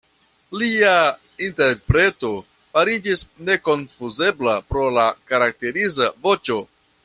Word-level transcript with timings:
Lia 0.59 0.93
interpreto 1.47 2.31
fariĝis 2.71 3.23
nekonfuzebla 3.51 4.57
pro 4.73 4.89
la 4.97 5.05
karakteriza 5.33 6.13
voĉo. 6.27 6.61